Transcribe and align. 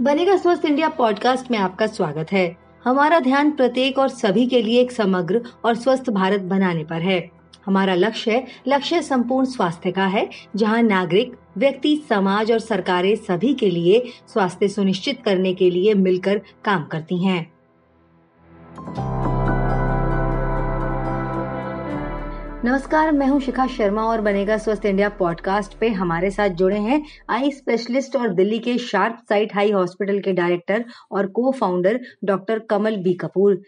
बनेगा 0.00 0.36
स्वस्थ 0.36 0.64
India 0.64 0.88
podcast 0.88 1.50
में 1.50 1.58
आपका 1.58 1.86
स्वागत 1.86 2.32
है। 2.32 2.56
हमारा 2.84 3.20
ध्यान 3.20 3.50
प्रत्येक 3.50 3.98
और 3.98 4.08
सभी 4.08 4.46
के 4.46 4.62
लिए 4.62 4.80
एक 4.80 4.92
समग्र 4.92 5.40
और 5.64 5.74
स्वस्थ 5.74 6.10
भारत 6.10 6.40
बनाने 6.40 6.84
पर 6.84 7.02
है। 7.02 7.30
हमारा 7.66 7.94
लक्ष्य 7.94 8.44
लक्ष्य 8.68 9.02
संपूर्ण 9.02 9.46
स्वास्थ्य 9.46 9.92
का 9.92 10.06
है, 10.06 10.30
जहाँ 10.56 10.82
नागरिक, 10.82 11.36
व्यक्ति, 11.58 11.96
समाज 12.08 12.52
और 12.52 12.58
सरकारें 12.58 13.16
सभी 13.16 13.54
के 13.54 13.70
लिए 13.70 14.12
स्वास्थ्य 14.28 14.68
सुनिश्चित 14.68 15.22
करने 15.24 15.54
के 15.54 15.70
लिए 15.70 15.94
मिलकर 15.94 16.40
काम 16.64 16.84
करती 16.84 17.24
हैं। 17.24 17.52
नमस्कार, 22.64 23.12
मैं 23.12 23.26
हूँ 23.26 23.40
शिखा 23.40 23.66
शर्मा 23.66 24.02
और 24.02 24.20
बनेगा 24.20 24.58
स्वस्थ 24.58 24.86
इंडिया 24.86 25.08
पॉडकास्ट 25.08 25.78
पे 25.78 25.88
हमारे 25.88 26.30
साथ 26.30 26.48
जुड़े 26.48 26.78
हैं 26.78 27.04
आई 27.30 27.50
स्पेशलिस्ट 27.50 28.16
और 28.16 28.34
दिल्ली 28.34 28.58
के 28.58 28.78
शार्प 28.78 29.18
साइट 29.28 29.54
हाई 29.54 29.70
हॉस्पिटल 29.70 30.20
के 30.20 30.32
डायरेक्टर 30.32 30.84
और 31.12 31.26
cofounder 31.52 32.00
doctor 32.24 32.58
Kamal 32.58 32.96
B 32.96 33.14
Kapoor. 33.14 33.62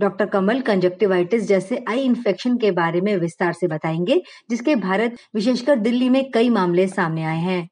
Doctor 0.00 0.26
Kamal 0.26 0.60
conjunctivitis 0.60 1.48
जैसे 1.48 1.84
आई 1.88 1.98
इन्फेक्शन 1.98 2.56
के 2.56 2.70
बारे 2.70 3.00
में 3.00 3.16
विस्तार 3.16 3.52
से 3.52 3.66
बताएँगे, 3.66 4.22
जिसके 4.50 4.76
भारत 4.76 5.16
विशेषकर 5.34 5.76
दिल्ली 5.76 6.08
में 6.08 6.30
कई 6.30 6.50
मामले 6.50 6.86
सामने 6.86 7.24
आए 7.24 7.38
हैं। 7.38 7.68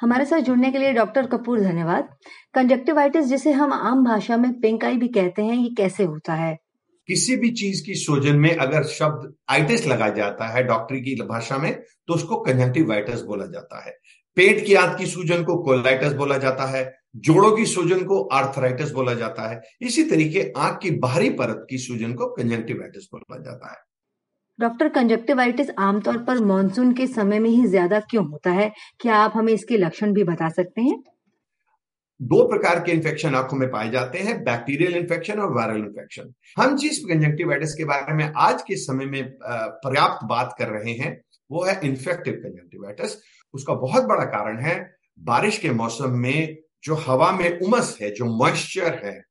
हमारे 0.00 0.24
साथ 0.24 0.38
जुड़ने 0.38 0.70
के 0.70 0.78
लिए 0.78 0.92
डॉक्टर 0.92 1.26
कपूर, 1.26 1.60
धन्यवाद। 1.60 2.08
कंजक्टिवाइटिस 2.54 3.24
जिसे 3.24 3.52
हम 3.52 3.72
आम 3.72 4.04
भाषा 4.04 4.36
में 4.36 4.60
पिंक 4.60 4.84
आई 4.84 4.96
भी 4.96 5.08
कहते 5.08 5.42
हैं, 5.42 5.54
ये 5.54 5.74
कैसे 5.78 6.04
होता 6.04 6.34
है? 6.34 6.65
किसी 7.08 7.36
भी 7.36 7.50
चीज़ 7.50 7.84
की 7.86 7.94
सूजन 7.94 8.36
में 8.36 8.56
अगर 8.56 8.84
शब्द 8.84 9.32
आइटिस 9.50 9.86
लगा 9.86 10.08
जाता 10.08 10.48
है 10.48 10.62
डॉक्टरी 10.62 11.00
की 11.00 11.14
भाषा 11.22 11.58
में 11.58 11.72
तो 11.74 12.14
उसको 12.14 12.36
कंजंक्टिवाइटिस 12.36 13.20
बोला 13.22 13.46
जाता 13.46 13.84
है। 13.84 13.92
पेट 14.36 14.64
की 14.66 14.74
आंत 14.74 14.98
की 14.98 15.06
सूजन 15.06 15.44
को 15.44 15.56
कोलाइटिस 15.62 16.12
बोला 16.12 16.38
जाता 16.38 16.64
है। 16.66 16.84
जोड़ों 17.16 17.56
की 17.56 17.66
सूजन 17.66 18.04
को 18.04 18.20
आर्थराइटिस 18.28 18.90
बोला 18.90 19.14
जाता 19.14 19.48
है। 19.50 19.60
इसी 19.80 20.02
तरीके 20.04 20.52
आँख 20.56 20.78
की 20.82 20.90
बाहरी 20.90 21.30
परत 21.30 21.66
की 21.70 21.78
सूजन 21.78 22.12
को 22.14 22.26
कंजंक्टिवाइटिस 22.26 23.08
बोला 23.12 23.42
जाता 23.42 23.70
है। 23.70 23.78
डॉक्टर 24.58 24.88
कंजक्टिवाइटिस 24.88 25.70
आमतौर 25.78 26.18
पर 26.18 26.38
मानसून 26.38 26.92
के 26.92 27.06
समय 27.06 27.38
में 27.38 27.50
ही 27.50 27.66
ज़्यादा 27.66 28.00
क्यों 28.00 28.26
होता 28.26 28.50
है? 28.50 28.72
क्या 29.00 29.16
आप 29.16 29.32
हमें 29.34 29.52
इसके 29.52 29.76
लक्षण 29.76 30.12
भी 30.12 30.24
बता 30.24 30.48
सकते 30.48 30.80
हैं? 30.80 31.02
दो 32.20 32.42
प्रकार 32.48 32.78
के 32.80 32.92
इन्फेक्शन 32.92 33.34
आँखों 33.34 33.56
में 33.56 33.70
पाए 33.70 33.90
जाते 33.90 34.18
हैं 34.18 34.42
बैक्टीरियल 34.44 34.96
इन्फेक्शन 34.96 35.40
और 35.40 35.52
वायरल 35.54 35.76
इन्फेक्शन 35.76 36.32
हम 36.58 36.76
जिस 36.76 36.98
कंजंक्टिवाइटिस 37.04 37.74
के 37.74 37.84
बारे 37.84 38.14
में 38.14 38.32
आज 38.36 38.62
के 38.62 38.76
समय 38.76 39.06
में 39.06 39.36
पर्याप्त 39.40 40.24
बात 40.26 40.54
कर 40.58 40.68
रहे 40.68 40.92
हैं, 40.92 41.20
वो 41.50 41.64
है 41.64 41.80
इन्फेक्टिव 41.84 42.34
कंजंक्टिवाइटिस 42.34 43.16
उसका 43.54 43.74
बहुत 43.74 44.04
बड़ा 44.04 44.24
कारण 44.24 44.58
है, 44.58 44.96
बारिश 45.20 45.58
के 45.58 45.70
मौसम 45.70 46.18
में 46.18 46.56
जो 46.84 46.94
हवा 46.94 47.30
में 47.32 47.58
उमस 47.60 47.98
है, 48.02 48.10
जो 48.10 48.24
मॉइस्चर 48.24 49.00
है, 49.04 49.22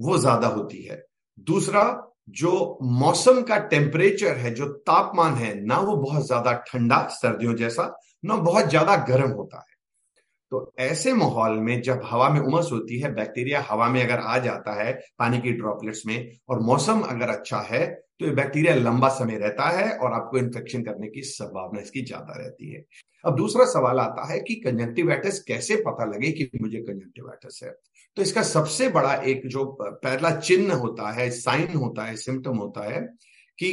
वो 0.00 0.18
ज़्यादा 0.18 0.46
होती 0.46 0.82
है. 0.82 1.02
दूसरा, 1.40 2.08
जो 2.30 2.78
मौसम 2.82 3.42
का 3.42 3.58
टेम्परेचर 3.58 4.36
है, 4.36 4.54
जो 4.54 4.66
तापमान 4.66 5.34
है, 5.34 5.54
ना 5.64 5.78
वो 5.78 5.96
बहुत 5.96 6.26
ज़्यादा 6.26 6.52
ठंडा 6.52 7.06
सर्दियों 7.10 7.54
जैसा, 7.54 7.98
ना 8.24 8.36
बहुत 8.36 8.68
ज़्यादा 8.68 8.96
गर्म 8.96 9.30
होता 9.30 9.58
है. 9.58 9.71
तो 10.52 10.72
ऐसे 10.78 11.12
माहौल 11.12 11.58
में 11.58 11.80
जब 11.82 12.00
हवा 12.04 12.28
में 12.28 12.40
उमस 12.40 12.68
होती 12.72 12.98
है, 12.98 13.12
बैक्टीरिया 13.14 13.60
हवा 13.68 13.88
में 13.88 14.02
अगर 14.02 14.18
आ 14.18 14.38
जाता 14.38 14.72
है, 14.74 14.92
पानी 15.18 15.38
की 15.38 15.52
ड्रॉपलेट्स 15.52 16.02
में, 16.06 16.32
और 16.48 16.60
मौसम 16.60 17.00
अगर 17.00 17.28
अच्छा 17.28 17.58
है 17.68 17.86
तो 18.20 18.26
ये 18.26 18.32
बैक्टीरिया 18.32 18.74
लंबा 18.74 19.08
समय 19.08 19.38
रहता 19.38 19.68
है 19.68 19.88
और 19.96 20.12
आपको 20.12 20.38
इन्फेक्शन 20.38 20.82
करने 20.82 21.06
की 21.08 21.22
संभावना 21.22 21.80
इसकी 21.80 22.02
ज़्यादा 22.02 22.34
रहती 22.38 22.72
है। 22.72 22.84
अब 23.24 23.36
दूसरा 23.36 23.64
सवाल 23.64 23.98
आता 24.00 24.26
है 24.32 24.38
कि 24.40 24.54
कंजंक्टिवाइटिस 24.56 25.42
कैसे 25.42 25.76
पता 25.86 26.04
लगे 26.04 26.30
कि 26.32 26.48
मुझे 26.60 26.78
कंजंक्टिवाइटिस 26.78 27.60
है? 27.64 27.70
तो 28.16 28.22
इसका 28.22 28.42
सबसे 28.42 28.88
बड़ा 28.88 29.14
एक 29.14 29.46
जो 29.46 29.64
पहला 29.80 30.30
चिन्ह 30.36 30.74
होता 30.74 31.10
है, 31.10 31.30
साइन 31.30 31.76
होता 31.76 32.04
है 32.04 32.16
सिम्टम 32.16 32.56
होता 32.56 32.84
है 32.84 33.00
कि 33.58 33.72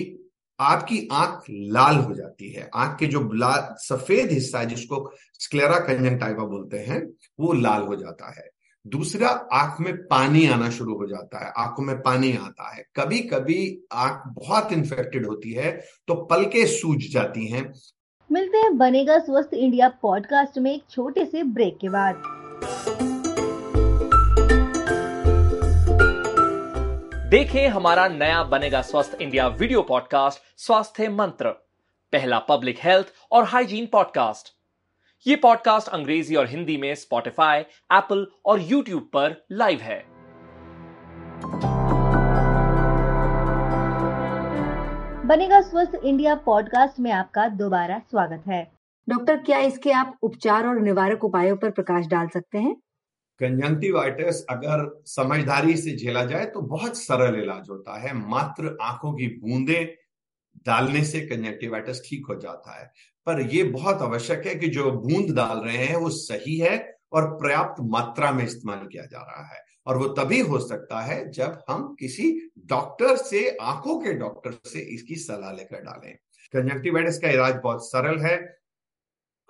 आपकी 0.60 1.08
आँख 1.12 1.44
लाल 1.50 1.96
हो 1.96 2.14
जाती 2.14 2.52
है। 2.52 2.70
आँख 2.76 2.98
के 3.00 3.06
जो 3.06 3.20
लाल 3.34 3.76
सफ़ेद 3.78 4.32
हिस्सा 4.32 4.60
है, 4.60 4.66
जिसको 4.66 5.12
स्क्लेरा 5.34 5.80
कंजंटाइवा 5.80 6.44
बोलते 6.44 6.78
हैं, 6.78 7.02
वो 7.40 7.54
लाल 7.54 7.82
हो 7.82 7.96
जाता 7.96 8.32
है। 8.32 8.50
दूसरा, 8.88 9.30
आँख 9.30 9.80
में 9.82 9.96
पानी 9.98 10.46
आना 10.48 10.70
शुरू 10.70 10.96
हो 10.96 11.08
जाता 11.08 11.46
है। 11.46 11.52
आँखों 11.58 11.84
में 11.84 11.96
पानी 12.02 12.32
आता 12.34 12.76
है। 12.76 12.84
कभी 12.96 13.20
कभी 13.20 13.80
आँख 13.92 14.24
बहुत 14.28 14.72
इन्फेक्टेड 14.74 15.26
होती 15.26 15.54
है 15.54 15.72
तो 16.08 16.16
पलके 16.26 16.66
सूज 16.68 17.12
जाती 17.12 17.48
हैं। 17.48 17.74
मिलते 18.32 18.58
हैं 18.58 18.78
बनेगा 18.78 19.20
स्वस्थ 19.20 19.54
इंडिया 19.54 19.90
पॉडकास्ट 20.02 20.58
में 20.58 20.74
एक 20.74 20.84
छोटे 20.90 21.26
से 21.26 21.44
ब्रेक 21.44 21.78
के 21.78 21.90
बाद। 21.90 23.09
देखें 27.30 27.68
हमारा 27.70 28.08
नया 28.08 28.44
बनेगा 28.44 28.82
स्वस्थ 28.82 29.22
India 29.22 29.48
video 29.48 29.82
podcast 29.82 30.40
Swasthya 30.58 31.10
Mantra 31.10 31.50
पहला 32.14 32.40
पब्लिक 32.40 32.78
हेल्थ 32.84 33.08
और 33.32 33.44
हाइजीन 33.44 33.86
पॉडकास्ट। 33.86 34.48
ये 35.28 35.36
पॉडकास्ट 35.36 35.90
अंग्रेज़ी 35.90 36.36
और 36.36 36.48
हिंदी 36.48 36.78
में 36.78 36.96
स्पॉटिफाई 36.96 37.60
एप्पल 37.92 38.28
और 38.46 38.62
यूट्यूब 38.62 39.04
पर 39.04 39.46
लाइव 39.52 39.80
है। 39.80 40.00
बनेगा 45.28 45.62
स्वस्थ 45.62 45.96
इंडिया 46.04 46.36
पॉडकास्ट 46.36 47.00
में 47.00 47.12
आपका 47.12 47.48
दोबारा 47.48 48.00
स्वागत 48.00 48.44
है। 48.48 48.72
डॉक्टर 49.10 49.38
क्या 49.38 49.60
इसके 49.60 49.92
आप 49.92 50.18
उपचार 50.22 50.68
और 50.68 50.80
निवारक 50.80 51.24
उपायों 51.24 51.58
पर 51.58 51.72
प्रकाश 51.72 52.08
डाल 52.08 52.28
सकते 52.28 52.58
हैं? 52.58 52.76
कंजंक्टिवाइटिस 53.40 54.44
अगर 54.50 55.04
समझदारी 55.06 55.76
से 55.78 55.96
झेला 55.96 56.24
जाए 56.26 56.46
तो 56.46 56.62
बहुत 56.62 56.98
सरल 56.98 57.42
इलाज 57.44 57.70
होता 57.70 58.00
है। 58.00 58.14
मात्र 58.14 58.78
आँखों 58.82 59.14
की 59.14 59.28
बूंदे 59.28 59.84
डालने 60.66 61.04
से 61.04 61.22
कंजंक्टिवाइटिस 61.22 62.02
ठीक 62.02 62.26
हो 62.30 62.36
जाता 62.36 62.80
है। 62.80 62.92
पर 63.28 63.42
यह 63.42 63.72
बहुत 63.72 64.02
आवश्यक 64.02 64.46
है 64.48 64.56
कि 64.56 64.68
जो 64.68 64.92
बूंद 64.92 65.36
डाल 65.36 65.58
रहे 65.58 65.78
हैं 65.78 65.96
वो 65.96 66.10
सही 66.10 66.58
है 66.58 66.78
और 67.14 67.30
पर्याप्त 67.34 67.82
मात्रा 67.82 68.32
में 68.32 68.44
इस्तेमाल 68.44 68.88
किया 68.88 69.06
जा 69.06 69.20
रहा 69.20 69.48
है। 69.56 69.64
और 69.88 69.98
वो 69.98 70.08
तभी 70.08 70.40
हो 70.40 70.60
सकता 70.60 71.00
है 71.02 71.32
जब 71.32 71.60
हम 71.70 71.96
किसी 72.00 72.32
डॉक्टर 72.66 73.16
से, 73.16 73.58
आँखों 73.62 74.00
के 74.00 74.14
डॉक्टर 74.14 74.58
से 74.66 74.80
इसकी 74.80 75.16
सलाह 75.16 75.52
लेकर 75.52 75.82
डालें। 75.82 76.14
कंजंक्टिवाइटिस 76.54 77.18
का 77.18 77.30
इलाज 77.30 77.60
बहुत 77.64 77.86
सरल 77.86 78.20
है। 78.20 78.59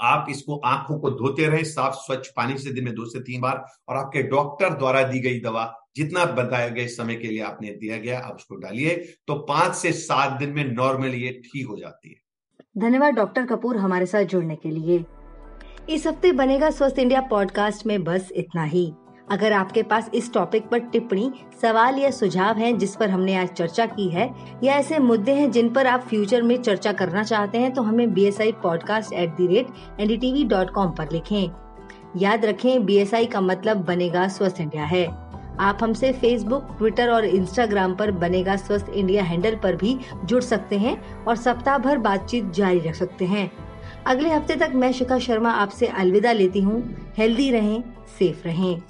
आप 0.01 0.27
इसको 0.29 0.57
आँखों 0.57 0.99
को 0.99 1.09
धोते 1.11 1.47
रहें, 1.47 1.63
साफ़ 1.63 1.95
स्वच्छ 1.95 2.27
पानी 2.27 2.57
से 2.57 2.73
दिन 2.73 2.83
में 2.83 2.93
दो 2.95 3.05
से 3.05 3.19
तीन 3.21 3.41
बार, 3.41 3.63
और 3.89 3.97
आपके 3.97 4.23
डॉक्टर 4.25 4.73
द्वारा 4.73 5.03
दी 5.03 5.19
गई 5.19 5.39
दवा 5.39 5.73
जितना 5.95 6.25
बताया 6.25 6.67
गया 6.67 6.87
समय 6.87 7.15
के 7.15 7.27
लिए 7.27 7.41
आपने 7.41 7.71
दिया 7.71 7.97
गया, 7.97 8.19
आप 8.19 8.35
उसको 8.35 8.55
डालिए 8.55 8.95
तो 9.27 9.35
पाँच 9.45 9.75
से 9.75 9.91
सात 9.93 10.37
दिन 10.39 10.49
में 10.49 10.63
नॉर्मल 10.65 11.15
ये 11.15 11.31
ठीक 11.43 11.67
हो 11.67 11.77
जाती 11.77 12.09
है। 12.09 12.81
धन्यवाद 12.81 13.13
डॉक्टर 13.13 13.45
कपूर 13.45 13.77
हमारे 13.77 14.05
साथ 14.05 14.23
जुड़ने 14.25 14.55
के 14.55 14.69
लिए। 14.69 15.03
इस 15.89 16.07
हफ़्ते 16.07 16.31
बनेगा 16.33 16.69
स्वस्थ 16.69 16.99
इंडिया 16.99 17.21
पॉडकास्ट 17.29 17.85
में 17.85 18.03
बस 18.03 18.29
इतना 18.33 18.63
ही। 18.63 18.91
अगर 19.31 19.53
आपके 19.53 19.83
पास 19.83 20.09
इस 20.13 20.33
टॉपिक 20.33 20.67
पर 20.69 20.79
टिप्पणी, 20.81 21.31
सवाल 21.61 21.97
या 21.99 22.09
सुझाव 22.11 22.57
हैं 22.57 22.77
जिस 22.77 22.95
पर 22.95 23.09
हमने 23.09 23.35
आज 23.35 23.49
चर्चा 23.49 23.85
की 23.85 24.07
है, 24.09 24.29
या 24.63 24.73
ऐसे 24.73 24.99
मुद्दे 24.99 25.33
हैं 25.33 25.49
जिन 25.51 25.69
पर 25.69 25.87
आप 25.87 26.01
फ्यूचर 26.01 26.41
में 26.41 26.55
चर्चा 26.61 26.91
करना 26.93 27.23
चाहते 27.23 27.57
हैं 27.57 27.73
तो 27.73 27.81
हमें 27.81 28.13
B 28.13 28.25
S 28.25 28.41
I 28.41 28.51
podcast 28.63 29.13
at 29.13 29.29
the 29.29 29.47
rate 29.47 29.99
NDTV 29.99 30.43
dot 30.45 30.69
com 30.69 30.91
पर 30.91 31.11
लिखें। 31.11 31.49
याद 32.17 32.45
रखें 32.45 32.85
बी 32.85 32.97
एस 32.97 33.13
आई 33.13 33.25
का 33.25 33.41
मतलब 33.41 33.85
बनेगा 33.85 34.27
स्वस्थ 34.27 34.61
इंडिया 34.61 34.83
है। 34.85 35.05
आप 35.59 35.79
हमसे 35.81 36.11
फेसबुक 36.11 36.75
ट्विटर 36.77 37.09
और 37.09 37.25
इंस्टाग्राम 37.25 37.95
पर 37.95 38.11
बनेगा 38.11 38.55
स्वस्थ 38.55 38.89
इंडिया 38.89 39.23
हैंडल 39.23 39.55
पर 39.55 39.75
भी 39.75 39.97
जुड़ 40.25 40.41
सकते 40.43 40.77
हैं 40.77 40.99
और 41.25 41.35
सप्ताह 41.35 41.77
भर 41.77 41.97
बातचीत 41.97 42.51
जारी 42.51 42.79
रख 42.79 42.95
सकते 42.95 43.25
हैं। 43.25 43.49
अगले 44.07 44.29
हफ़्ते 44.29 44.55
तक 44.55 44.71
मैं 44.75 44.91
शिखा 44.91 45.17
शर्मा 45.19 45.51
आपसे 45.53 45.87
अलविदा 45.87 46.31
लेती 46.31 46.61
हूँ। 46.61 46.83
हेल्दी 47.17 47.49
रहें, 47.51 47.83
सेफ़ 48.19 48.47
रहें। 48.47 48.81